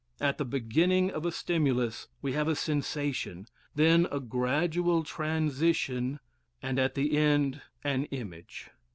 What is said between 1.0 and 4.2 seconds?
of a stimulus we have a sensation; then a